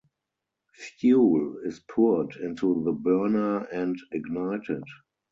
[0.73, 4.81] Fuel is poured into the burner and ignited.